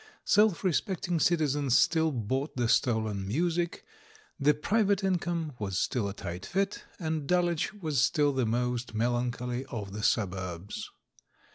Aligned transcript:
Self 0.25 0.63
respect 0.63 1.07
ing 1.09 1.19
citizens 1.19 1.77
still 1.77 2.11
bought 2.11 2.55
the 2.57 2.67
stolen 2.67 3.27
music, 3.27 3.83
the 4.39 4.55
pri 4.55 4.81
vate 4.81 5.03
income 5.03 5.53
was 5.59 5.77
still 5.77 6.09
a 6.09 6.13
tight 6.15 6.43
fit, 6.43 6.85
and 6.97 7.27
Dulwich 7.27 7.71
was 7.75 8.01
still 8.01 8.33
the 8.33 8.47
most 8.47 8.95
melancholy 8.95 9.63
of 9.67 9.93
the 9.93 10.01
suburbs. 10.01 10.89